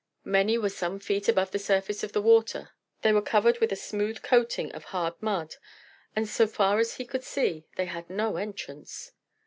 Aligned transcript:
Many 0.25 0.57
were 0.57 0.69
some 0.71 0.99
feet 0.99 1.29
above 1.29 1.51
the 1.51 1.59
surface 1.59 2.03
of 2.03 2.11
the 2.11 2.23
water; 2.23 2.71
they 3.03 3.13
were 3.13 3.21
covered 3.21 3.59
with 3.59 3.71
a 3.71 3.75
smooth 3.75 4.23
coating 4.23 4.71
of 4.71 4.85
hard 4.85 5.13
mud, 5.21 5.57
and 6.15 6.27
so 6.27 6.47
far 6.47 6.79
as 6.79 6.95
he 6.95 7.05
could 7.05 7.23
see 7.23 7.67
they 7.75 7.85
had 7.85 8.09
no 8.09 8.37
entrance. 8.37 9.11